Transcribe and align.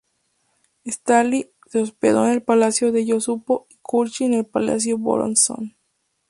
Stalin 0.83 1.45
se 1.67 1.77
hospedó 1.79 2.25
en 2.25 2.31
el 2.31 2.41
palacio 2.41 2.91
de 2.91 3.05
Yusúpov 3.05 3.67
y 3.69 3.77
Churchill 3.87 4.33
en 4.33 4.39
el 4.39 4.45
palacio 4.47 4.97
Vorontsov. 4.97 5.59